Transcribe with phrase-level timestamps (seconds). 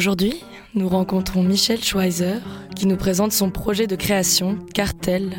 [0.00, 0.42] Aujourd'hui,
[0.74, 2.40] nous rencontrons Michel Schweizer
[2.74, 5.36] qui nous présente son projet de création, Cartel.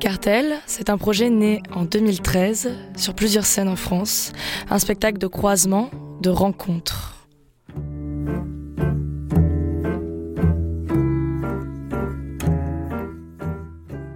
[0.00, 4.32] Cartel, c'est un projet né en 2013 sur plusieurs scènes en France,
[4.70, 5.90] un spectacle de croisement,
[6.22, 7.28] de rencontres.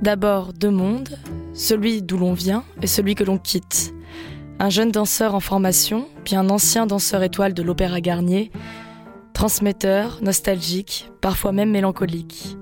[0.01, 1.19] D'abord deux mondes,
[1.56, 3.95] celui d'où l'on vient et celui que l'on quitte.
[4.59, 8.51] Un jeune danseur en formation, puis un ancien danseur étoile de l'Opéra Garnier,
[9.32, 12.57] transmetteur, nostalgique, parfois même mélancolique.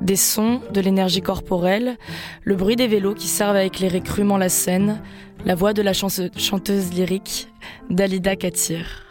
[0.00, 1.96] Des sons, de l'énergie corporelle,
[2.42, 5.00] le bruit des vélos qui servent à éclairer crûment la scène,
[5.44, 7.48] la voix de la chanteuse lyrique
[7.88, 9.02] Dalida Katir.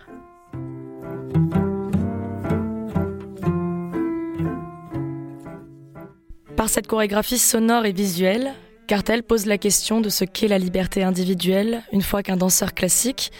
[6.55, 8.53] Par cette chorégraphie sonore et visuelle,
[8.93, 13.31] Cartel pose la question de ce qu'est la liberté individuelle une fois qu'un danseur classique,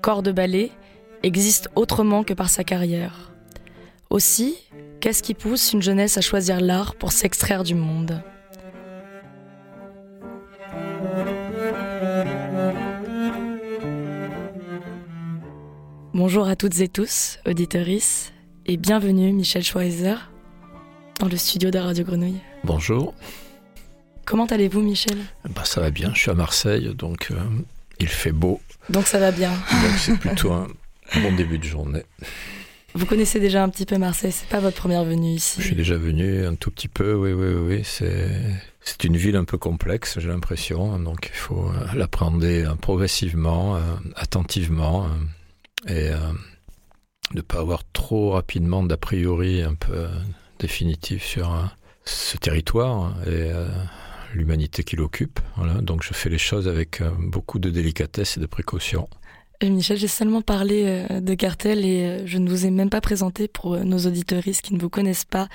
[0.00, 0.70] corps de ballet,
[1.22, 3.30] existe autrement que par sa carrière.
[4.08, 4.56] Aussi,
[5.00, 8.22] qu'est-ce qui pousse une jeunesse à choisir l'art pour s'extraire du monde?
[16.14, 18.32] Bonjour à toutes et tous, auditorices,
[18.64, 20.32] et bienvenue Michel Schweizer
[21.20, 22.40] dans le studio de Radio Grenouille.
[22.64, 23.12] Bonjour,
[24.24, 25.18] Comment allez-vous Michel
[25.54, 27.36] bah, ça va bien, je suis à Marseille, donc euh,
[27.98, 29.50] il fait beau, Donc ça va bien.
[29.50, 30.68] donc c'est plutôt un
[31.22, 32.04] bon début de journée.
[32.94, 35.62] Vous connaissez déjà un petit peu Marseille, c'est pas votre première venue Je ici.
[35.62, 38.30] suis déjà venu un tout petit peu, oui, oui, oui, c'est,
[38.82, 43.76] c'est une ville un peu complexe, j'ai l'impression, donc il faut euh, l'appréhender euh, progressivement,
[43.76, 43.80] euh,
[44.16, 45.08] attentivement,
[45.88, 46.10] et
[47.34, 50.06] ne pas avoir trop rapidement d'a priori un peu
[50.60, 51.70] définitif sur
[52.04, 53.66] ce territoire et euh,
[54.34, 55.40] l'humanité qui l'occupe.
[55.80, 59.08] Donc je fais les choses avec euh, beaucoup de délicatesse et de précaution.
[59.62, 63.00] Euh, Michel, j'ai seulement parlé euh, de cartel et je ne vous ai même pas
[63.00, 65.48] présenté pour nos auditoristes qui ne vous connaissent pas.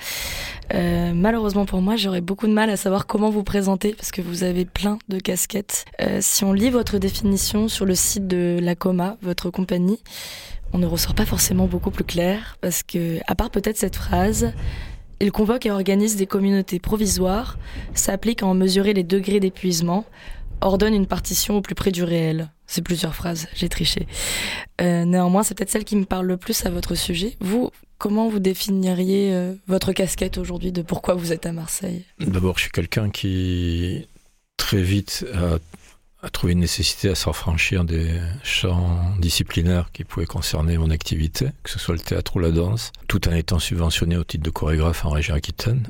[0.72, 4.42] Malheureusement pour moi, j'aurais beaucoup de mal à savoir comment vous présenter parce que vous
[4.42, 5.86] avez plein de casquettes.
[6.20, 9.98] Si on lit votre définition sur le site de la Coma, votre compagnie,
[10.72, 14.52] on ne ressort pas forcément beaucoup plus clair parce que, à part peut-être cette phrase,
[15.20, 17.58] il convoque et organise des communautés provisoires,
[17.94, 20.04] s'applique à en mesurer les degrés d'épuisement,
[20.60, 22.50] ordonne une partition au plus près du réel.
[22.66, 24.06] C'est plusieurs phrases, j'ai triché.
[24.80, 27.36] Euh, néanmoins, c'est peut-être celle qui me parle le plus à votre sujet.
[27.40, 32.04] Vous, comment vous définiriez euh, votre casquette aujourd'hui de pourquoi vous êtes à Marseille?
[32.20, 34.06] D'abord, je suis quelqu'un qui
[34.56, 35.58] très vite a,
[36.22, 41.70] a trouvé une nécessité à s'affranchir des champs disciplinaires qui pouvaient concerner mon activité, que
[41.70, 45.04] ce soit le théâtre ou la danse, tout en étant subventionné au titre de chorégraphe
[45.04, 45.86] en région Aquitaine.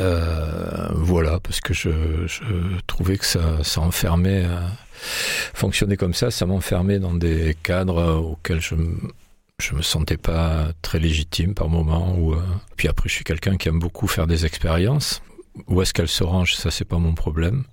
[0.00, 1.90] Euh, voilà, parce que je,
[2.86, 4.66] trouvais que ça, ça enfermait, euh,
[5.54, 8.74] fonctionner comme ça, ça m'enfermait dans des cadres auxquels je
[9.62, 12.16] je me sentais pas très légitime par moment.
[12.16, 12.42] Ou, euh,
[12.76, 15.22] Puis après, je suis quelqu'un qui aime beaucoup faire des expériences.
[15.68, 17.64] Où est-ce qu'elles se rangent, ça c'est pas mon problème.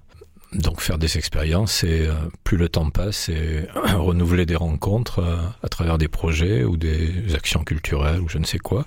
[0.54, 5.38] Donc faire des expériences, et euh, plus le temps passe, et renouveler des rencontres euh,
[5.62, 8.86] à travers des projets ou des actions culturelles ou je ne sais quoi,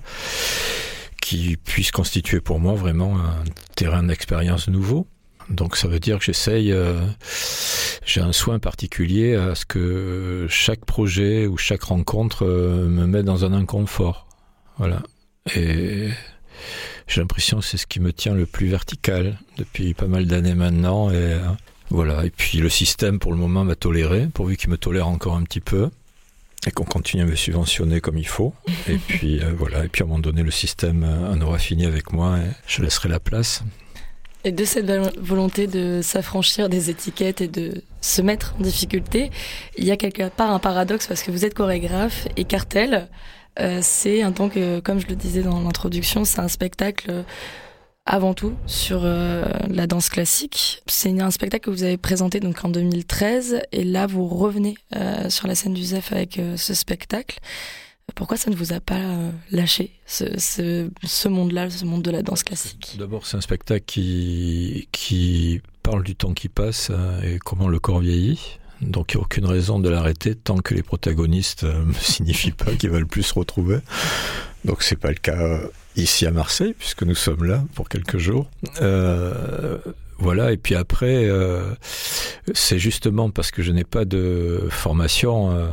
[1.21, 3.43] qui puissent constituer pour moi vraiment un
[3.75, 5.07] terrain d'expérience nouveau.
[5.49, 7.01] Donc ça veut dire que j'essaye, euh,
[8.05, 13.45] j'ai un soin particulier à ce que chaque projet ou chaque rencontre me mette dans
[13.45, 14.27] un inconfort.
[14.77, 15.01] Voilà.
[15.55, 16.09] Et
[17.07, 20.55] j'ai l'impression que c'est ce qui me tient le plus vertical depuis pas mal d'années
[20.55, 21.09] maintenant.
[21.09, 21.39] Et euh,
[21.89, 22.25] voilà.
[22.25, 25.43] Et puis le système pour le moment m'a toléré, pourvu qu'il me tolère encore un
[25.43, 25.89] petit peu.
[26.65, 28.53] Et qu'on continue à me subventionner comme il faut.
[28.87, 29.83] Et puis euh, voilà.
[29.83, 32.49] Et puis à un moment donné, le système euh, en aura fini avec moi et
[32.67, 33.63] je laisserai la place.
[34.45, 34.89] Et de cette
[35.19, 39.31] volonté de s'affranchir des étiquettes et de se mettre en difficulté,
[39.77, 43.07] il y a quelque part un paradoxe parce que vous êtes chorégraphe et cartel,
[43.59, 47.23] euh, c'est un temps que, comme je le disais dans l'introduction, c'est un spectacle euh,
[48.05, 50.81] avant tout sur euh, la danse classique.
[50.87, 54.75] C'est un spectacle que vous avez présenté donc en 2013 et là vous revenez
[55.29, 57.39] sur la scène du ZEF avec ce spectacle.
[58.15, 58.99] Pourquoi ça ne vous a pas
[59.49, 62.97] lâché, ce, ce, monde-là, ce monde de la danse classique?
[62.99, 66.91] D'abord, c'est un spectacle qui, qui parle du temps qui passe
[67.23, 68.59] et comment le corps vieillit.
[68.83, 72.71] Donc il n'y a aucune raison de l'arrêter tant que les protagonistes ne signifient pas
[72.73, 73.79] qu'ils veulent plus se retrouver.
[74.65, 75.59] Donc c'est pas le cas
[75.95, 78.49] ici à Marseille puisque nous sommes là pour quelques jours.
[78.81, 79.77] Euh,
[80.19, 81.63] voilà, et puis après, euh,
[82.53, 85.67] c'est justement parce que je n'ai pas de formation euh,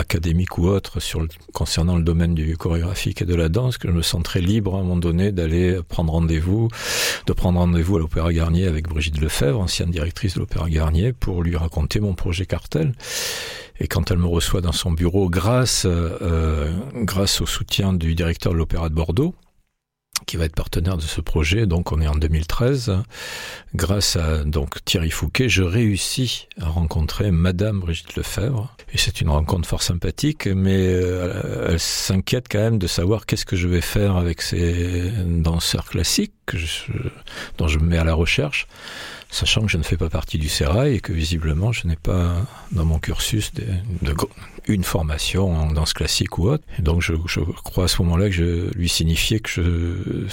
[0.00, 0.98] académique ou autre
[1.52, 4.74] concernant le domaine du chorégraphique et de la danse que je me sens très libre
[4.74, 6.68] à un moment donné d'aller prendre rendez-vous,
[7.26, 11.42] de prendre rendez-vous à l'Opéra Garnier avec Brigitte Lefebvre, ancienne directrice de l'Opéra Garnier, pour
[11.42, 12.92] lui raconter mon projet Cartel.
[13.78, 18.52] Et quand elle me reçoit dans son bureau, grâce, euh, grâce au soutien du directeur
[18.52, 19.34] de l'Opéra de Bordeaux,
[20.26, 21.66] qui va être partenaire de ce projet.
[21.66, 22.92] Donc on est en 2013.
[23.74, 28.74] Grâce à donc Thierry Fouquet, je réussis à rencontrer Madame Brigitte Lefebvre.
[28.92, 33.46] Et c'est une rencontre fort sympathique, mais euh, elle s'inquiète quand même de savoir qu'est-ce
[33.46, 36.32] que je vais faire avec ces danseurs classiques
[37.58, 38.66] dont je me mets à la recherche
[39.30, 42.46] sachant que je ne fais pas partie du Sérail et que visiblement je n'ai pas
[42.72, 43.52] dans mon cursus
[44.66, 46.64] une formation en danse classique ou autre.
[46.78, 47.14] Et donc je,
[47.64, 50.28] crois à ce moment-là que je lui signifiais que je,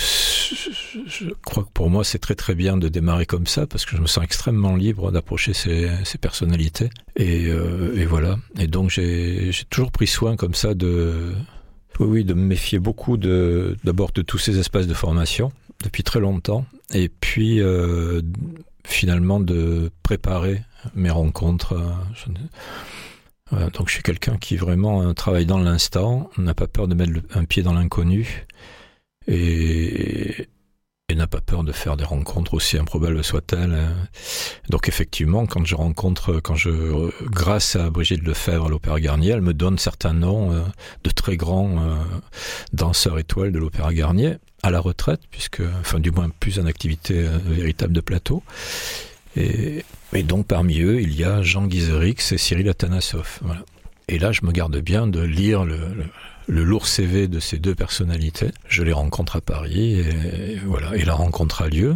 [1.06, 3.96] je, crois que pour moi c'est très très bien de démarrer comme ça parce que
[3.96, 6.90] je me sens extrêmement libre d'approcher ces, personnalités.
[7.16, 8.38] Et, euh, et, voilà.
[8.60, 11.34] Et donc j'ai toujours pris soin comme ça de
[12.00, 15.52] oui, oui, de me méfier beaucoup d'abord de tous ces espaces de formation
[15.83, 16.65] depuis très longtemps.
[16.94, 18.21] Et puis euh,
[18.85, 20.63] finalement de préparer
[20.95, 21.75] mes rencontres.
[23.50, 27.13] Voilà, donc je suis quelqu'un qui vraiment travaille dans l'instant, n'a pas peur de mettre
[27.33, 28.45] un pied dans l'inconnu.
[29.27, 30.47] Et,
[31.09, 33.77] et n'a pas peur de faire des rencontres aussi improbables soient-elles.
[34.68, 39.42] Donc effectivement, quand je rencontre, quand je, grâce à Brigitte Lefebvre à l'Opéra Garnier, elle
[39.42, 40.59] me donne certains noms euh,
[41.06, 41.95] de très grands euh,
[42.74, 47.25] danseurs étoiles de l'Opéra Garnier à la retraite, puisque, enfin du moins plus en activité
[47.25, 48.44] euh, véritable de plateau.
[49.38, 49.86] Et,
[50.24, 53.39] donc parmi eux, il y a Jean Guizerix et Cyril Atanassov.
[53.44, 53.62] Voilà.
[54.09, 56.04] Et là, je me garde bien de lire le, le,
[56.47, 58.51] le, lourd CV de ces deux personnalités.
[58.67, 60.95] Je les rencontre à Paris et, voilà.
[60.95, 61.95] Et la rencontre a lieu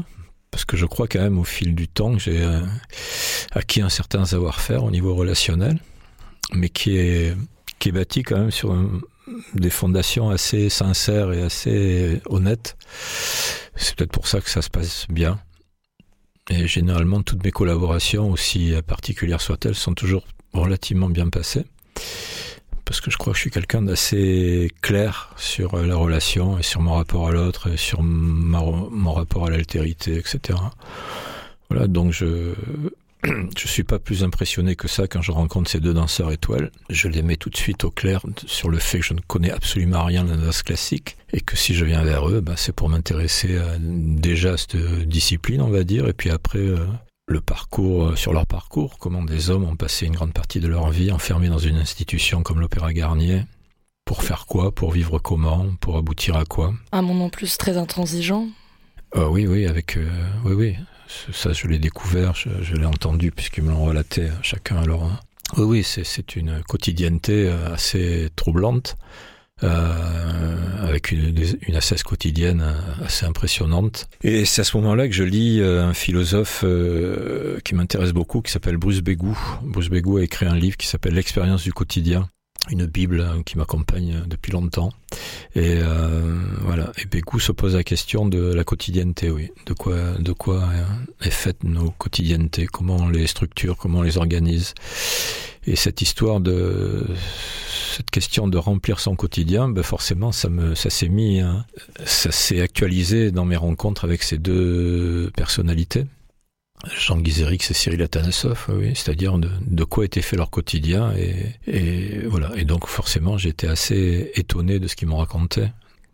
[0.51, 2.61] parce que je crois quand même au fil du temps que j'ai euh,
[3.53, 5.79] acquis un certain savoir-faire au niveau relationnel,
[6.53, 7.35] mais qui est
[7.79, 8.75] qui est bâti quand même sur
[9.55, 12.77] des fondations assez sincères et assez honnêtes.
[13.75, 15.39] C'est peut-être pour ça que ça se passe bien.
[16.49, 21.65] Et généralement, toutes mes collaborations, aussi particulières soient-elles, sont toujours relativement bien passées.
[22.91, 26.81] Parce que je crois que je suis quelqu'un d'assez clair sur la relation et sur
[26.81, 30.59] mon rapport à l'autre et sur ma, mon rapport à l'altérité, etc.
[31.69, 32.53] Voilà, donc je,
[33.23, 36.69] je suis pas plus impressionné que ça quand je rencontre ces deux danseurs étoiles.
[36.89, 39.51] Je les mets tout de suite au clair sur le fait que je ne connais
[39.51, 42.75] absolument rien de la danse classique et que si je viens vers eux, bah, c'est
[42.75, 44.75] pour m'intéresser déjà à cette
[45.07, 46.85] discipline, on va dire, et puis après euh,
[47.31, 50.67] le parcours euh, sur leur parcours, comment des hommes ont passé une grande partie de
[50.67, 53.43] leur vie enfermés dans une institution comme l'Opéra Garnier.
[54.05, 56.73] Pour faire quoi Pour vivre comment Pour aboutir à quoi?
[56.91, 58.47] Un monde en plus très intransigeant.
[59.15, 60.09] Euh, oui, oui, avec euh,
[60.45, 60.75] oui, oui,
[61.33, 65.03] ça je l'ai découvert, je, je l'ai entendu puisqu'ils me l'ont relaté chacun alors.
[65.03, 65.19] Hein.
[65.57, 68.95] Oui, oui, c'est une quotidienneté assez troublante,
[69.63, 71.33] euh, avec une,
[71.67, 72.65] une assesse quotidienne
[73.03, 74.07] assez impressionnante.
[74.23, 78.51] Et c'est à ce moment-là que je lis un philosophe euh, qui m'intéresse beaucoup, qui
[78.51, 79.37] s'appelle Bruce Begou.
[79.63, 82.27] Bruce Begou a écrit un livre qui s'appelle L'expérience du quotidien
[82.69, 84.91] une Bible qui m'accompagne depuis longtemps.
[85.55, 86.91] Et euh, voilà.
[86.97, 89.49] Et Bécou se pose la question de la quotidienneté, oui.
[89.65, 90.69] De quoi, de quoi
[91.21, 94.73] est faite nos quotidiennetés, comment on les structure, comment on les organise?
[95.67, 97.05] Et cette histoire de
[97.95, 101.65] cette question de remplir son quotidien, ben forcément, ça me, ça s'est mis, hein,
[102.05, 106.05] ça s'est actualisé dans mes rencontres avec ces deux personnalités.
[106.97, 112.25] Jean Guizerix et Cyril Atanassov, oui, c'est-à-dire de, quoi était fait leur quotidien et, et
[112.25, 112.51] voilà.
[112.55, 115.67] Et donc forcément, j'étais assez étonné de ce qu'ils m'ont raconté,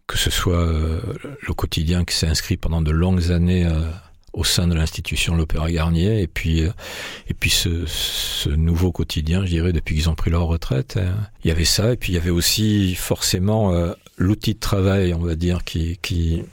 [0.08, 1.00] que ce soit euh,
[1.42, 3.89] le quotidien qui s'est inscrit pendant de longues années euh,
[4.38, 6.72] au sein de l'institution l'Opéra Garnier, et puis euh,
[7.27, 11.00] et puis ce, nouveau quotidien, je dirais, depuis qu'ils ont pris leur retraite.
[11.44, 15.13] Il y avait ça, et puis il y avait aussi forcément euh, l'outil de travail,
[15.13, 16.44] on va dire, qui qui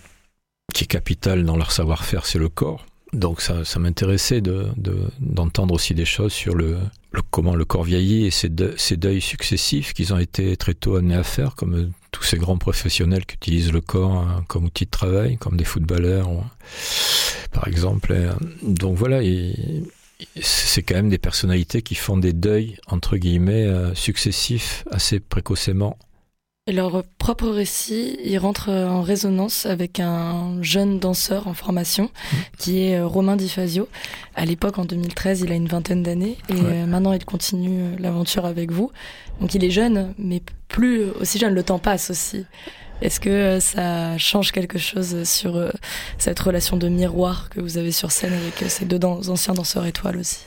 [0.72, 2.84] qui est capital dans leur savoir-faire, c'est le corps.
[3.12, 4.66] Donc ça, ça m'intéressait de,
[5.20, 6.78] d'entendre de, aussi des choses sur le,
[7.30, 10.96] comment le corps vieillit et ces, de, ces deuils successifs qu'ils ont été très tôt
[10.96, 14.84] amenés à faire, comme tous ces grands professionnels qui utilisent le corps hein, comme outil
[14.84, 16.28] de travail, comme des footballeurs,
[17.54, 18.12] par exemple.
[18.12, 18.28] Et,
[18.62, 19.54] donc voilà, et,
[20.42, 25.96] c'est quand même des personnalités qui font des deuils, entre guillemets, euh, successifs assez précocement
[26.73, 32.37] leur propre récit, il rentre en résonance avec un jeune danseur en formation mmh.
[32.56, 33.87] qui est euh, Romain Di Fazio.
[34.34, 37.96] À l'époque, en 2013, il a une vingtaine d'années et euh, maintenant il continue euh,
[37.99, 38.90] l'aventure avec vous.
[39.42, 42.46] Donc il est jeune, mais plus aussi jeune, le temps passe aussi.
[43.04, 45.70] Est-ce que ça change quelque chose sur
[46.16, 50.16] cette relation de miroir que vous avez sur scène avec ces deux anciens danseurs étoiles
[50.16, 50.38] aussi?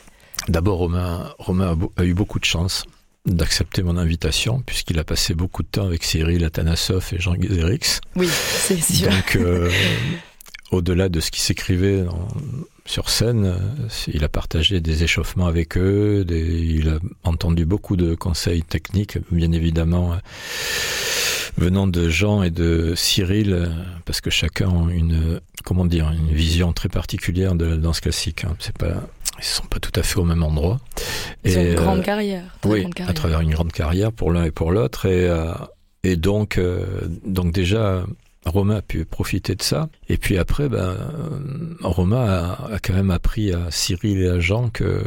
[0.47, 2.85] D'abord, Romain, Romain a, eu beaucoup de chance
[3.25, 8.01] d'accepter mon invitation, puisqu'il a passé beaucoup de temps avec Cyril Atanasoff et Jean Guézérix.
[8.15, 9.09] Oui, c'est sûr.
[9.09, 9.69] Donc, euh,
[10.71, 12.05] au-delà de ce qui s'écrivait
[12.85, 18.15] sur scène, euh, il a partagé des échauffements avec eux, il a entendu beaucoup de
[18.15, 20.17] conseils techniques, bien évidemment, euh,
[21.57, 23.69] venant de Jean et de Cyril,
[24.05, 28.43] parce que chacun a une, comment dire, une vision très particulière de la danse classique.
[28.43, 28.55] Hein.
[28.59, 29.03] C'est pas
[29.39, 30.79] ils sont pas tout à fait au même endroit.
[31.43, 32.57] Ils ont une grande euh, carrière.
[32.65, 33.09] oui, carrière.
[33.09, 35.05] à travers une grande carrière pour l'un et pour l'autre.
[35.05, 35.53] Et, euh,
[36.03, 36.85] et donc, euh,
[37.25, 38.03] donc déjà,
[38.49, 39.89] Romain a pu profiter de ça.
[40.09, 40.95] Et puis après, ben,
[41.81, 45.03] Romain a, quand même appris à Cyril et à Jean que euh,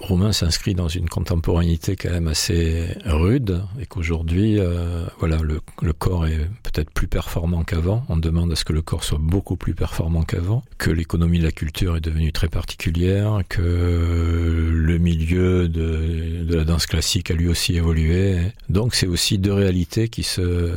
[0.00, 5.60] Romain s'inscrit dans une contemporanéité quand même assez rude et qu'aujourd'hui, euh, voilà, le,
[5.92, 8.04] corps est peut-être plus performant qu'avant.
[8.08, 11.44] On demande à ce que le corps soit beaucoup plus performant qu'avant, que l'économie de
[11.44, 17.48] la culture est devenue très particulière, que le milieu de la danse classique a lui
[17.48, 18.38] aussi évolué.
[18.68, 20.72] Donc c'est aussi deux réalités qui se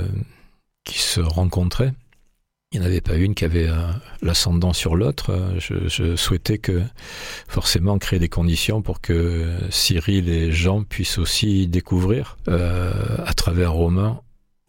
[0.90, 1.94] qui se rencontraient.
[2.72, 3.76] Il n'y en avait pas une qui avait euh,
[4.22, 5.32] l'ascendant sur l'autre.
[5.58, 6.82] Je, souhaitais que
[7.48, 12.92] forcément créer des conditions pour que Cyril et Jean puissent aussi découvrir euh,
[13.26, 14.22] à travers Romain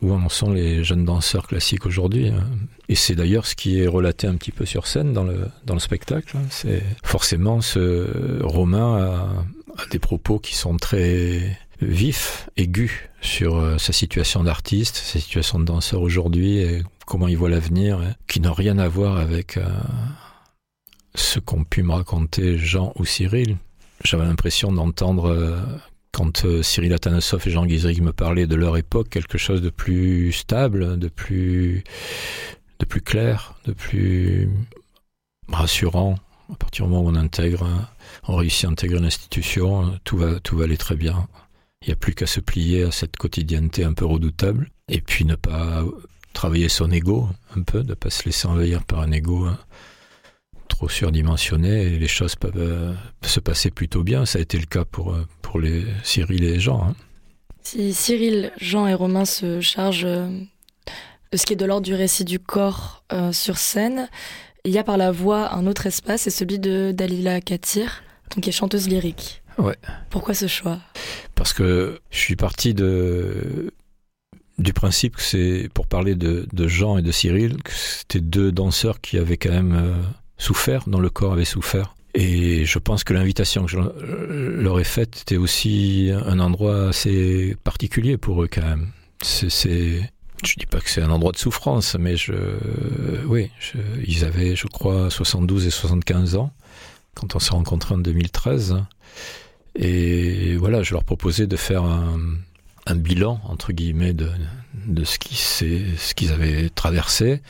[0.02, 2.28] où en sont les jeunes danseurs classiques aujourd'hui.
[2.28, 2.46] Hein.
[2.88, 6.38] Et c'est d'ailleurs ce qui est relaté un petit peu sur scène dans le, spectacle.
[6.38, 6.46] Hein.
[6.48, 13.78] C'est forcément ce Romain a, a des propos qui sont très vif, aigu sur euh,
[13.78, 18.52] sa situation d'artiste, sa situation de danseur aujourd'hui et comment il voit l'avenir, qui n'a
[18.52, 19.68] rien à voir avec euh,
[21.14, 23.56] ce qu'ont pu me raconter Jean ou Cyril.
[24.04, 25.60] J'avais l'impression d'entendre, euh,
[26.12, 30.32] quand Cyril Atanasoff et Jean Guizrig me parlaient de leur époque, quelque chose de plus
[30.32, 31.84] stable, de plus,
[32.78, 34.48] de plus clair, de plus
[35.48, 36.16] rassurant.
[36.52, 37.66] À partir du moment où on intègre,
[38.26, 41.28] on réussit à intégrer l'institution, tout va, tout va aller très bien.
[41.82, 45.24] Il n'y a plus qu'à se plier à cette quotidienneté un peu redoutable et puis
[45.24, 45.82] ne pas
[46.34, 49.58] travailler son ego un peu, ne pas se laisser envahir par un ego hein,
[50.68, 54.26] trop surdimensionné et les choses peuvent euh, se passer plutôt bien.
[54.26, 56.84] Ça a été le cas pour, euh, pour les Cyril et Jean.
[56.84, 56.94] Hein.
[57.62, 60.28] Si Cyril, Jean et Romain se chargent euh,
[61.32, 64.08] de ce qui est de l'ordre du récit du corps sur scène,
[64.64, 68.02] il y a par la voix un autre espace, c'est celui de Dalila Katir,
[68.42, 69.42] qui est chanteuse lyrique.
[69.58, 69.76] Ouais.
[70.10, 70.78] Pourquoi ce choix?
[71.34, 73.72] Parce que je suis parti de
[74.58, 78.52] du principe que c'est pour parler de, de, Jean et de Cyril, que c'était deux
[78.52, 79.94] danseurs qui avaient quand même euh,
[80.36, 81.94] souffert, dont le corps avait souffert.
[82.14, 87.56] Et je pense que l'invitation que je leur ai faite était aussi un endroit assez
[87.62, 88.88] particulier pour eux quand même.
[89.22, 90.10] C'est,
[90.44, 92.32] je dis pas que c'est un endroit de souffrance, mais je,
[93.26, 93.50] oui,
[94.06, 96.52] ils avaient, je crois, 72 et 75 ans
[97.14, 98.82] quand on s'est rencontrés en 2013.
[99.74, 102.18] Et voilà, je leur proposais de faire un,
[102.96, 104.30] bilan, entre guillemets, de,
[105.04, 107.40] ce qu'ils avaient traversé.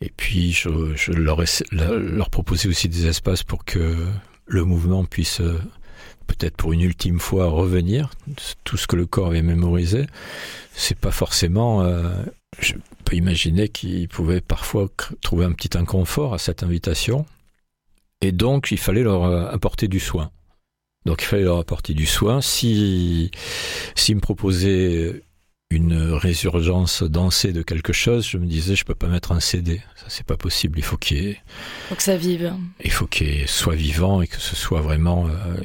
[0.00, 0.68] Et puis, je,
[1.12, 4.06] leur, proposais aussi des espaces pour que
[4.46, 5.42] le mouvement puisse
[6.30, 8.10] peut-être pour une ultime fois revenir,
[8.64, 10.06] tout ce que le corps avait mémorisé.
[10.72, 11.82] C'est pas forcément.
[11.82, 12.08] Euh,
[12.60, 14.88] je peux imaginer qu'ils pouvaient parfois
[15.20, 17.26] trouver un petit inconfort à cette invitation.
[18.20, 20.30] Et donc, il fallait leur euh, apporter du soin.
[21.06, 22.40] Donc il fallait leur apporter du soin.
[22.40, 23.30] Si
[23.94, 25.22] s'ils me proposaient
[25.70, 29.80] une résurgence dansée de quelque chose, je me disais je peux pas mettre un CD,
[29.96, 30.78] ça c'est pas possible.
[30.78, 31.36] Il faut qu'il
[31.88, 32.52] faut que ça vive.
[32.84, 35.56] Il faut qu'il soit vivant et que ce soit vraiment euh,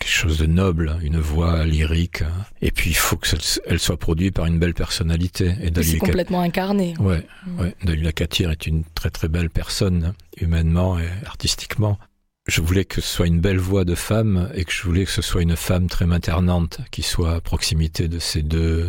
[0.00, 2.24] quelque chose de noble, une voix lyrique.
[2.60, 3.28] Et puis il faut que
[3.66, 5.54] elle soit produite par une belle personnalité.
[5.62, 6.94] Et c'est complètement incarné.
[6.98, 7.60] Ouais, mm.
[7.60, 7.74] ouais.
[7.84, 11.98] Dalila Katir est une très très belle personne, humainement et artistiquement
[12.46, 15.10] je voulais que ce soit une belle voix de femme et que je voulais que
[15.10, 18.88] ce soit une femme très maternante qui soit à proximité de ces deux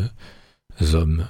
[0.93, 1.27] hommes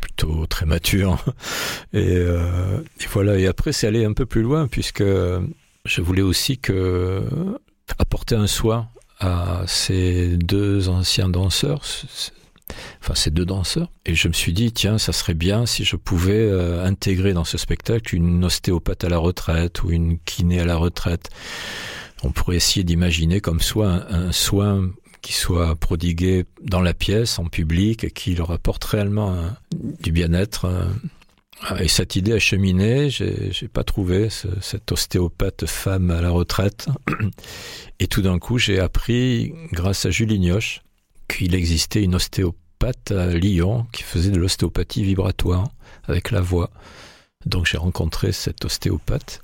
[0.00, 1.24] plutôt très matures.
[1.92, 3.38] Et, euh, et voilà.
[3.38, 7.22] Et après, c'est aller un peu plus loin puisque je voulais aussi que
[7.98, 8.88] apporter un soin
[9.20, 11.82] à ces deux anciens danseurs,
[13.00, 13.90] enfin ces deux danseurs.
[14.06, 17.44] Et je me suis dit, tiens, ça serait bien si je pouvais euh, intégrer dans
[17.44, 21.30] ce spectacle une ostéopathe à la retraite ou une kiné à la retraite.
[22.22, 24.88] On pourrait essayer d'imaginer comme soit un, soin
[25.22, 29.36] qui soit prodigué dans la pièce, en public, et qui leur apporte réellement
[30.02, 30.64] du bien-être.
[30.64, 30.84] euh.
[31.78, 36.88] Et cette idée a cheminé, j'ai pas trouvé ce- cette ostéopathe femme à la retraite.
[38.00, 40.80] Et tout d'un coup, j'ai appris, grâce à Julie Nioche,
[41.28, 42.58] qu'il existait une ostéopathe
[43.10, 45.68] à Lyon qui faisait de l'ostéopathie vibratoire
[46.04, 46.70] avec la voix.
[47.46, 49.40] Donc j'ai rencontré cette ostéopathe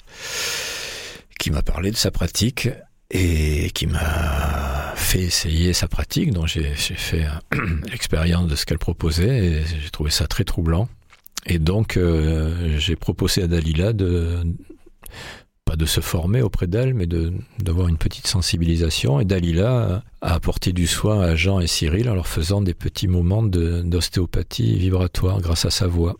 [1.38, 2.68] qui m'a parlé de sa pratique
[3.10, 6.32] et qui m'a fait essayer sa pratique.
[6.32, 7.26] Donc j'ai fait
[7.90, 10.88] l'expérience de ce qu'elle proposait et j'ai trouvé ça très troublant.
[11.46, 14.42] Et donc euh, j'ai proposé à Dalila de
[15.68, 19.20] pas de se former auprès d'elle, mais de d'avoir une petite sensibilisation.
[19.20, 23.06] Et Dalila a apporté du soin à Jean et Cyril en leur faisant des petits
[23.08, 26.16] moments d'ostéopathie vibratoire grâce à sa voix,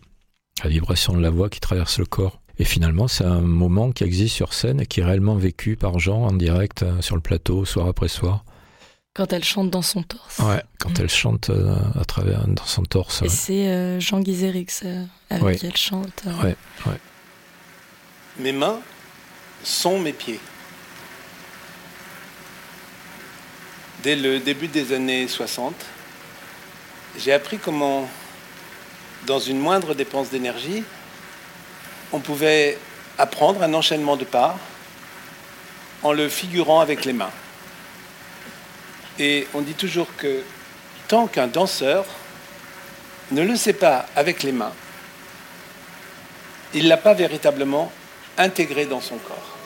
[0.63, 2.39] la vibration de la voix qui traverse le corps.
[2.59, 5.97] Et finalement, c'est un moment qui existe sur scène et qui est réellement vécu par
[5.97, 8.43] Jean en direct euh, sur le plateau, soir après soir.
[9.15, 10.39] Quand elle chante dans son torse.
[10.39, 13.21] Ouais, quand elle chante euh, à travers dans son torse.
[13.21, 13.29] Et ouais.
[13.29, 15.55] c'est euh, Jean Guizérix euh, avec Ouais.
[15.55, 16.23] qui elle chante.
[16.27, 16.43] euh.
[16.43, 16.55] Ouais.
[18.39, 18.79] Mes mains
[19.63, 20.39] sont mes pieds.
[24.03, 25.73] Dès le début des années 60,
[27.17, 28.09] j'ai appris comment,
[29.25, 30.83] dans une moindre dépense d'énergie,
[32.13, 32.77] on pouvait
[33.17, 34.57] apprendre un enchaînement de pas
[36.01, 37.31] en le figurant avec les mains.
[39.19, 40.43] Et on dit toujours que
[41.09, 42.05] tant qu'un danseur
[43.31, 44.73] ne le sait pas avec les mains,
[46.73, 47.91] il ne l'a pas véritablement
[48.37, 49.58] intégré dans son corps.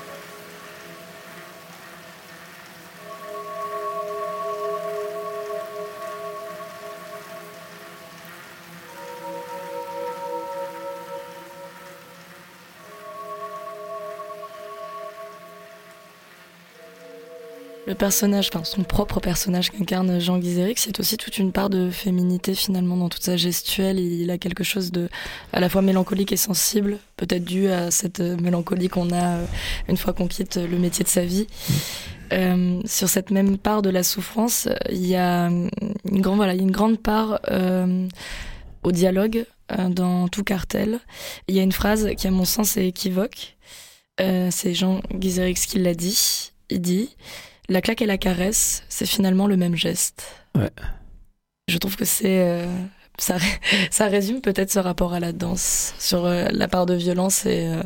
[17.97, 22.97] Personnage, son propre personnage qu'incarne Jean Guizérix, c'est aussi toute une part de féminité finalement
[22.97, 24.00] dans toute sa gestuelle.
[24.00, 25.09] Il a quelque chose de
[25.53, 29.45] à la fois mélancolique et sensible, peut-être dû à cette euh, mélancolie qu'on a euh,
[29.88, 31.47] une fois qu'on quitte le métier de sa vie.
[32.31, 36.53] Euh, sur cette même part de la souffrance, euh, il y a une grande, voilà,
[36.53, 38.08] une grande part euh,
[38.84, 40.99] au dialogue euh, dans tout cartel.
[41.47, 43.56] Il y a une phrase qui, à mon sens, est équivoque.
[44.19, 46.51] Euh, c'est Jean Guizérix qui l'a dit.
[46.69, 47.15] Il dit
[47.69, 50.26] La claque et la caresse, c'est finalement le même geste.
[50.56, 50.71] Ouais.
[51.69, 52.41] Je trouve que c'est.
[52.41, 52.67] euh,
[53.17, 53.38] ça,
[53.91, 57.67] ça résume peut-être ce rapport à la danse, sur euh, la part de violence et,
[57.67, 57.84] euh,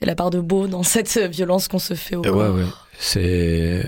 [0.00, 2.36] et la part de beau dans cette violence qu'on se fait au corps.
[2.36, 2.68] ouais, ouais.
[2.98, 3.84] C'est.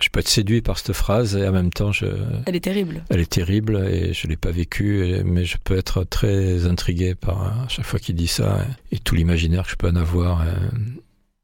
[0.00, 2.06] Je peux être séduit par cette phrase et en même temps, je...
[2.46, 3.02] Elle est terrible.
[3.10, 7.64] elle est terrible et je l'ai pas vécue, mais je peux être très intrigué par
[7.64, 10.44] à chaque fois qu'il dit ça et, tout l'imaginaire que je peux en avoir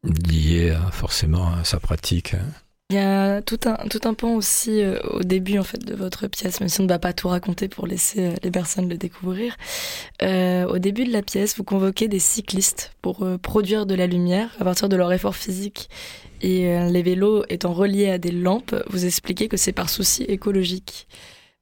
[0.05, 2.37] lié forcément à sa pratique.
[2.90, 5.94] Il y a tout un, tout un pan aussi euh, au début en fait de
[5.94, 8.90] votre pièce, même si on ne va pas tout raconter pour laisser euh, les personnes
[8.90, 9.57] le découvrir.
[10.23, 14.51] Euh, au début de la pièce, vous convoquez des cyclistes pour produire de la lumière
[14.61, 15.88] à partir de leur effort physique.
[16.42, 21.09] Et les vélos étant reliés à des lampes, vous expliquez que c'est par souci écologique.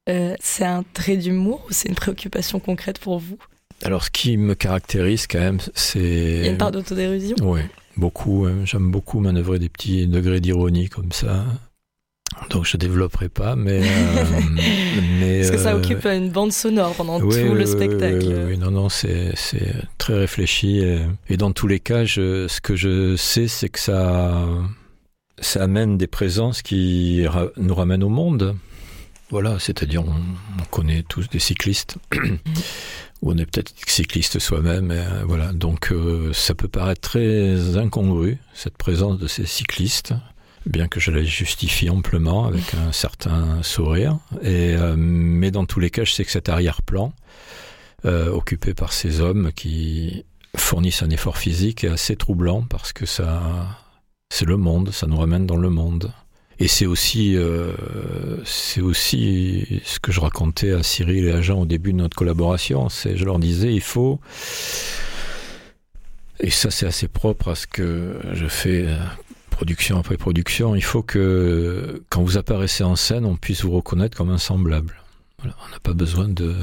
[0.07, 3.39] C'est un trait d'humour ou c'est une préoccupation concrète pour vous?
[3.85, 6.01] Alors, ce qui me caractérise quand même, c'est.
[6.01, 7.37] Il y a une part d'autodérision?
[7.43, 7.61] Oui,
[7.97, 8.47] beaucoup.
[8.47, 8.65] hein.
[8.65, 11.45] J'aime beaucoup manœuvrer des petits degrés d'ironie comme ça.
[12.51, 13.83] Donc je développerai pas, mais.
[13.83, 14.25] euh,
[15.21, 18.45] mais Parce que ça euh, occupe une bande sonore pendant oui, tout le spectacle.
[18.49, 20.79] oui, non, non, c'est c'est très réfléchi.
[20.79, 24.47] Et, et dans tous les cas, je, ce que je sais, c'est que ça,
[25.41, 28.57] ça amène des présences qui ra- nous ramènent au monde.
[29.31, 30.13] Voilà, c'est-à-dire, on,
[30.61, 32.19] on connaît tous des cyclistes, ou
[33.23, 34.91] on est peut-être cycliste soi-même.
[34.91, 40.15] euh, voilà, donc euh, ça peut paraître très incongru cette présence de ces cyclistes
[40.65, 44.19] bien que je la justifie amplement avec un certain sourire.
[44.43, 47.13] Et, euh, mais dans tous les cas, je sais que cet arrière-plan,
[48.05, 50.25] occupé par ces hommes qui
[50.57, 53.77] fournissent un effort physique, est assez troublant parce que ça,
[54.31, 56.13] c'est le monde, ça nous ramène dans le monde.
[56.59, 57.73] Et c'est aussi, euh,
[58.83, 62.89] aussi ce que je racontais à Cyril et à Jean au début de notre collaboration.
[62.89, 64.21] C'est, je leur disais, il faut,
[66.41, 68.97] et ça c'est assez propre à ce que je fais euh,
[69.51, 74.17] production après production, il faut que quand vous apparaissez en scène, on puisse vous reconnaître
[74.17, 74.95] comme un semblable.
[75.45, 76.55] On n'a pas besoin de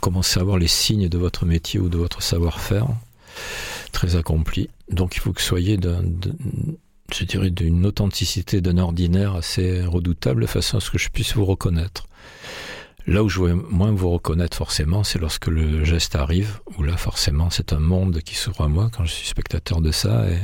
[0.00, 2.86] commencer à voir les signes de votre métier ou de votre savoir-faire
[3.92, 4.68] très accompli.
[4.90, 6.02] Donc il faut que vous soyez d'un-
[7.14, 11.34] je dirais d'une authenticité, d'un ordinaire assez redoutable de façon à ce que je puisse
[11.34, 12.06] vous reconnaître.
[13.06, 16.96] Là où je vais moins vous reconnaître forcément, c'est lorsque le geste arrive, où là
[16.96, 20.38] forcément c'est un monde qui s'ouvre à moi quand je suis spectateur de ça et,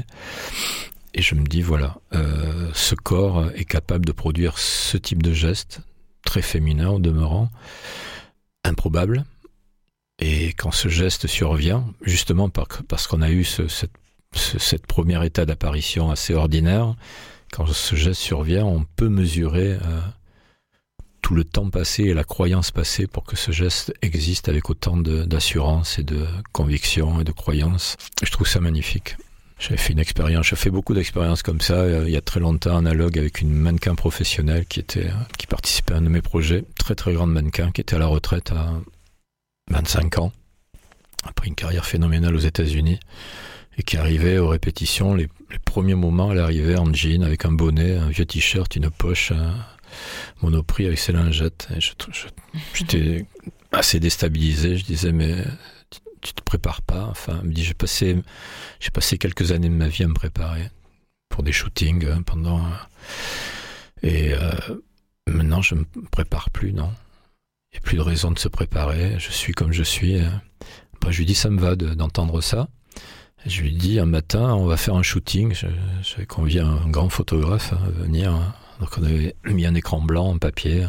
[1.21, 5.81] je me dis voilà, euh, ce corps est capable de produire ce type de geste
[6.25, 7.49] très féminin au demeurant,
[8.63, 9.25] improbable.
[10.21, 15.25] Et quand ce geste survient, justement parce qu'on a eu ce, cette, ce cette premier
[15.25, 16.95] état d'apparition assez ordinaire,
[17.53, 20.01] quand ce geste survient, on peut mesurer euh,
[21.23, 24.97] tout le temps passé et la croyance passée pour que ce geste existe avec autant
[24.97, 27.97] d'assurance et de conviction et de croyance.
[28.23, 29.17] Je trouve ça magnifique.
[29.59, 32.39] J'avais fait une expérience, j'ai fait beaucoup d'expériences comme ça euh, il y a très
[32.39, 36.65] longtemps, analogue avec une mannequin professionnelle qui était, qui participait à un de mes projets,
[36.77, 38.75] très très grande mannequin, qui était à la retraite à
[39.71, 40.33] 25 ans,
[41.25, 43.01] après une carrière phénoménale aux États-Unis,
[43.79, 45.29] et qui arrivait aux répétitions, les,
[45.65, 49.55] premiers moments, elle arrivait en jean, avec un bonnet, un vieux t-shirt, une poche, un
[50.43, 51.69] monoprix avec ses lingettes.
[52.75, 53.25] J'étais
[53.73, 55.45] assez déstabilisé, je disais, mais
[56.21, 57.05] tu te prépares pas.
[57.05, 58.17] Enfin, me dit, j'ai passé,
[58.81, 60.71] j'ai passé quelques années de ma vie à me préparer
[61.29, 62.65] pour des shootings euh, pendant.
[64.03, 64.51] Et euh,
[65.29, 66.91] maintenant, je me prépare plus, non.
[67.73, 69.19] Il n'y a plus de raison de se préparer.
[69.19, 70.21] Je suis comme je suis.
[71.01, 72.69] Bah, je lui dis, ça me va d'entendre ça.
[73.47, 75.55] Je lui dis, un matin, on va faire un shooting.
[76.03, 78.55] J'avais convié un grand photographe à venir hein.
[78.81, 80.87] Donc on avait mis un écran blanc en papier.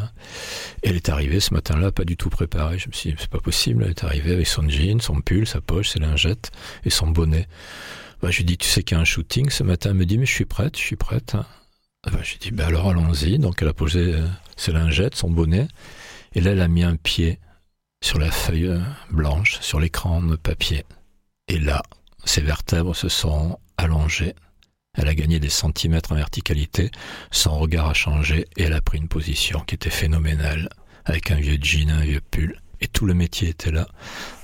[0.82, 2.78] elle est arrivée ce matin-là, pas du tout préparée.
[2.78, 3.82] Je me suis dit, c'est pas possible.
[3.84, 6.52] Elle est arrivée avec son jean, son pull, sa poche, ses lingettes
[6.84, 7.48] et son bonnet.
[8.22, 9.90] Bah, je lui dis, tu sais qu'il y a un shooting ce matin?
[9.90, 11.34] Elle me dit, mais je suis prête, je suis prête.
[12.04, 13.38] Bah, je lui dis, bah alors allons-y.
[13.38, 15.66] Donc elle a posé euh, ses lingettes, son bonnet.
[16.34, 17.40] Et là, elle a mis un pied
[18.02, 20.84] sur la feuille euh, blanche, sur l'écran de papier.
[21.48, 21.82] Et là,
[22.24, 24.34] ses vertèbres se sont allongées.
[24.96, 26.90] Elle a gagné des centimètres en verticalité,
[27.30, 30.68] son regard a changé et elle a pris une position qui était phénoménale,
[31.04, 32.60] avec un vieux jean, un vieux pull.
[32.82, 33.86] Et tout le métier était là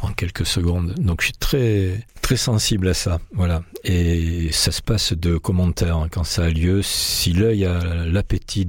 [0.03, 0.93] en quelques secondes.
[0.99, 3.19] Donc je suis très très sensible à ça.
[3.33, 3.63] Voilà.
[3.83, 6.83] Et ça se passe de commentaires hein, quand ça a lieu.
[6.83, 8.69] Si l'œil a l'appétit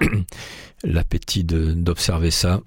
[0.84, 2.60] l'appétit d'observer ça,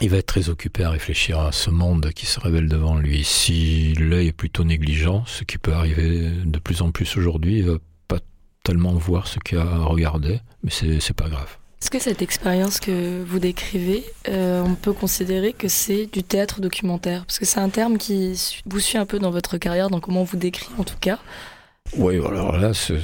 [0.00, 3.24] il va être très occupé à réfléchir à ce monde qui se révèle devant lui.
[3.24, 7.66] Si l'œil est plutôt négligent, ce qui peut arriver de plus en plus aujourd'hui, il
[7.66, 8.18] va pas
[8.62, 11.56] tellement voir ce qu'il a à regarder, mais c'est pas grave.
[11.82, 16.60] Est-ce que cette expérience que vous décrivez, euh, on peut considérer que c'est du théâtre
[16.60, 17.24] documentaire?
[17.24, 20.20] Parce que c'est un terme qui vous suit un peu dans votre carrière, dans comment
[20.20, 21.18] on vous décrit en tout cas.
[21.96, 22.94] Oui, alors là, ça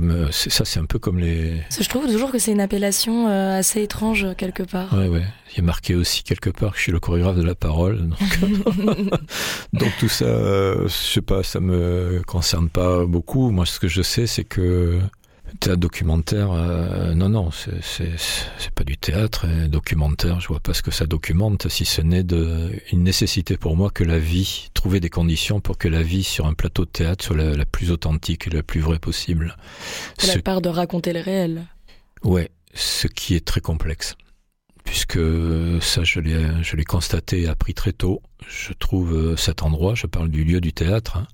[0.00, 1.62] me, ça c'est un peu comme les.
[1.78, 4.90] Je trouve toujours que c'est une appellation euh, assez étrange quelque part.
[4.92, 5.20] Oui, oui.
[5.56, 8.10] Il a marqué aussi quelque part que je suis le chorégraphe de la parole.
[9.72, 13.50] Donc, tout ça, euh, je sais pas, ça me concerne pas beaucoup.
[13.50, 15.00] Moi, ce que je sais, c'est que
[15.60, 19.46] Théâtre documentaire, euh, non, non, c'est pas du théâtre.
[19.68, 22.24] documentaire, je vois pas ce que ça documente, si ce n'est
[22.92, 26.46] une nécessité pour moi que la vie, trouver des conditions pour que la vie sur
[26.46, 29.56] un plateau de théâtre soit la, plus authentique et la plus vraie possible.
[30.18, 31.66] C'est la part de raconter le réel.
[32.22, 34.16] Ouais, ce qui est très complexe.
[34.84, 35.20] Puisque
[35.80, 38.20] ça, je l'ai constaté et appris très tôt.
[38.48, 41.26] Je trouve cet endroit, je parle du lieu du théâtre, hein,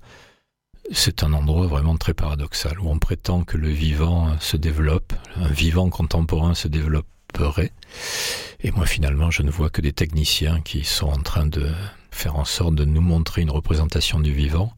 [0.91, 5.49] c'est un endroit vraiment très paradoxal où on prétend que le vivant se développe, un
[5.49, 7.71] vivant contemporain se développerait.
[8.61, 11.71] Et moi finalement je ne vois que des techniciens qui sont en train de
[12.11, 14.73] faire en sorte de nous montrer une représentation du vivant.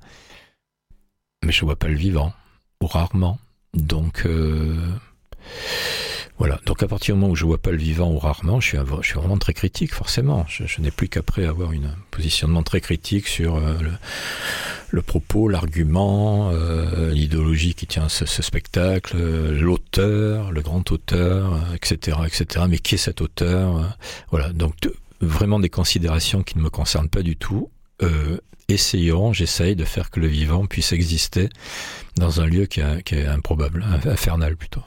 [1.45, 2.33] Mais je vois pas le vivant,
[2.81, 3.39] ou rarement.
[3.73, 4.75] Donc euh,
[6.37, 6.59] voilà.
[6.65, 8.77] Donc à partir du moment où je vois pas le vivant ou rarement, je suis,
[9.15, 10.45] vraiment très critique, forcément.
[10.47, 13.91] Je, n'ai plus qu'après avoir une positionnement très critique sur euh, le,
[14.99, 19.17] propos, l'argument, euh, l'idéologie qui tient ce, spectacle,
[19.51, 22.65] l'auteur, le grand auteur, etc., etc.
[22.69, 23.97] Mais qui est cet auteur
[24.31, 24.51] Voilà.
[24.51, 24.75] Donc
[25.21, 27.69] vraiment des considérations qui ne me concernent pas du tout.
[28.01, 31.49] Euh, essayons, j'essaye de faire que le vivant puisse exister
[32.17, 34.83] dans un lieu qui est, improbable, infernal plutôt.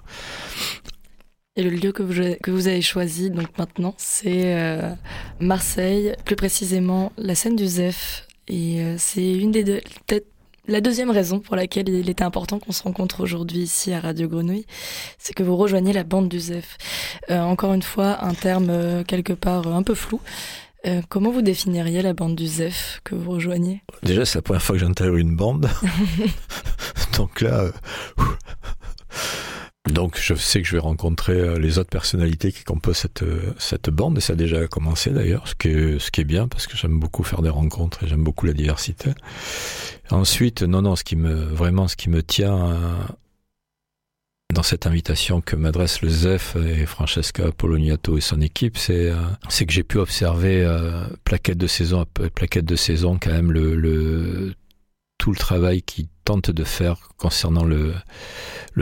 [1.57, 4.93] Et le lieu que vous, que vous avez choisi donc maintenant, c'est euh,
[5.38, 8.24] Marseille, plus précisément la scène du Zef.
[8.49, 10.27] Et euh, c'est une des deux, peut-être
[10.67, 14.29] la deuxième raison pour laquelle il était important qu'on se rencontre aujourd'hui ici à Radio
[14.29, 14.65] Grenouille,
[15.19, 16.79] c'est que vous rejoignez la bande du Zef.
[17.31, 20.21] Euh, encore une fois, un terme quelque part un peu flou.
[21.11, 23.83] comment vous définiriez la bande du Zef que vous rejoignez?
[24.03, 25.69] Déjà, c'est la première fois que j'intègre une bande.
[27.19, 27.67] Donc là,
[29.90, 33.55] donc je sais que je vais rencontrer euh, les autres personnalités qui composent cette, euh,
[33.59, 36.49] cette bande, et ça a déjà commencé d'ailleurs, ce qui, est, ce qui est bien,
[36.49, 39.11] parce que j'aime beaucoup faire des rencontres et j'aime beaucoup la diversité.
[40.11, 42.94] Ensuite, non, non, ce qui me, vraiment, ce qui me tient euh,
[44.55, 49.12] dans cette invitation que m'adresse le ZEF et Francesca Poloniato et son équipe, c'est
[49.49, 50.64] c'est que j'ai pu observer
[51.25, 54.55] plaquette de saison plaquette de saison quand même le, le
[55.18, 57.95] tout le travail qui tente de faire concernant le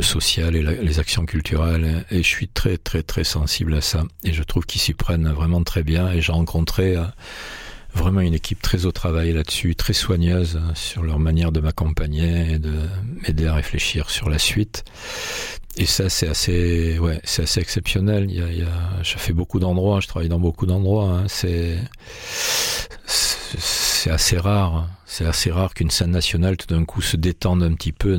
[0.02, 2.04] social et les actions culturelles.
[2.10, 4.04] Et je suis très, très, très sensible à ça.
[4.24, 6.10] Et je trouve qu'ils s'y prennent vraiment très bien.
[6.12, 7.04] Et j'ai rencontré euh,
[7.94, 12.52] vraiment une équipe très au travail là-dessus, très soigneuse hein, sur leur manière de m'accompagner
[12.52, 12.72] et de
[13.22, 14.84] m'aider à réfléchir sur la suite.
[15.76, 18.26] Et ça, c'est assez, ouais, c'est assez exceptionnel.
[18.28, 21.10] Il y a, je fais beaucoup d'endroits, je travaille dans beaucoup d'endroits.
[21.10, 21.24] Hein.
[21.28, 21.78] C'est,
[24.02, 24.88] c'est assez rare.
[25.06, 28.18] C'est assez rare qu'une scène nationale tout d'un coup se détende un petit peu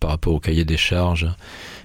[0.00, 1.28] par rapport au cahier des charges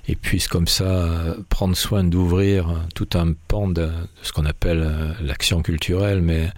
[0.07, 3.91] et puisse comme ça prendre soin d'ouvrir tout un pan de,
[4.23, 6.49] ce qu'on appelle euh, l'action culturelle, mais euh,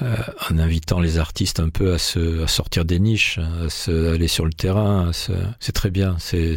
[0.00, 4.28] en invitant les artistes un peu à se à sortir des niches, à se, aller
[4.28, 5.10] sur le terrain.
[5.60, 6.16] C'est très bien.
[6.18, 6.56] C'est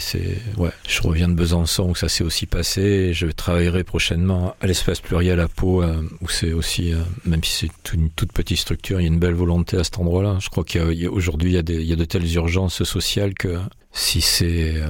[0.57, 0.71] ouais.
[0.87, 3.13] Je reviens de Besançon où ça s'est aussi passé.
[3.13, 7.67] Je travaillerai prochainement à l'espace pluriel à Pau euh, où c'est aussi euh, même si
[7.67, 10.37] c'est une toute petite structure, il y a une belle volonté à cet endroit-là.
[10.39, 13.59] Je crois qu'aujourd'hui il y a il y a de telles urgences sociales que
[13.91, 14.81] si ces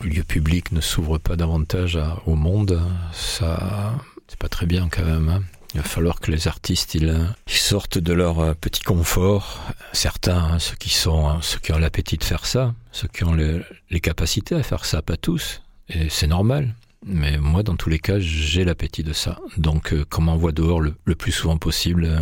[0.00, 2.80] lieux publics ne s'ouvrent pas davantage au monde,
[3.12, 3.94] ça
[4.28, 5.28] c'est pas très bien quand même.
[5.28, 5.42] Hein.
[5.74, 9.60] Il va falloir que les artistes ils, sortent de leur euh, petit confort.
[9.92, 13.24] Certains, hein, ceux qui sont, hein, ceux qui ont l'appétit de faire ça, ceux qui
[13.24, 15.62] ont les capacités à faire ça, pas tous.
[15.88, 16.74] Et c'est normal.
[17.04, 19.38] Mais moi, dans tous les cas, j'ai l'appétit de ça.
[19.56, 22.20] Donc, euh, comme on voit dehors le, plus souvent possible, euh,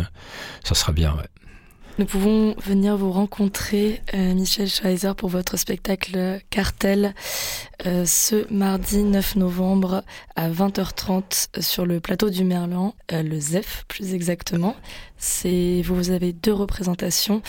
[0.63, 1.17] ça sera bien.
[1.97, 7.13] Nous pouvons venir vous rencontrer, euh, Michel Schweizer, pour votre spectacle Cartel
[7.85, 10.03] euh, ce mardi 9 novembre
[10.35, 14.75] à 20h30 sur le plateau du Merlan, euh, le ZEF plus exactement.
[15.17, 17.41] C'est vous avez deux représentations,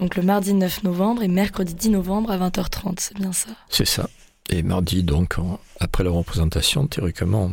[0.00, 3.50] donc le mardi 9 novembre et mercredi 10 novembre à 20h30, c'est bien ça?
[3.68, 4.08] C'est ça.
[4.48, 5.36] Et mardi donc
[5.78, 7.52] après la représentation, théoriquement,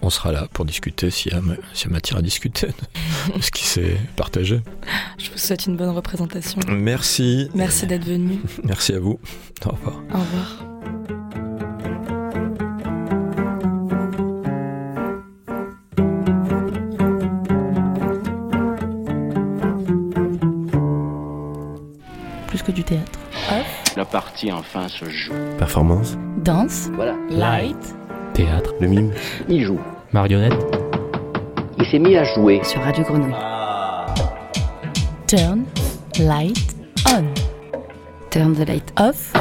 [0.00, 1.40] on, sera là pour discuter s'il y, a,
[1.88, 4.60] matière à discuter de ce qui s'est partagé.
[5.18, 6.60] Je vous souhaite une bonne représentation.
[6.68, 7.48] Merci.
[7.54, 8.40] Merci d'être venu.
[8.64, 9.18] Merci à vous.
[9.64, 9.96] Au revoir.
[10.12, 10.64] Au revoir.
[22.48, 23.18] Plus que du théâtre.
[23.96, 25.32] La partie enfin se joue.
[25.58, 26.16] Performance.
[26.38, 26.88] Danse.
[26.94, 27.14] Voilà.
[27.30, 27.94] Light.
[28.34, 28.74] Théâtre.
[28.80, 29.12] Le mime.
[29.48, 29.78] Il joue.
[30.12, 30.54] Marionnette.
[31.78, 32.60] Il s'est mis à jouer.
[32.64, 33.34] Sur Radio Grenouille.
[35.28, 35.64] Turn.
[36.18, 36.56] Light.
[37.08, 37.24] On.
[38.30, 39.32] Turn the light Off.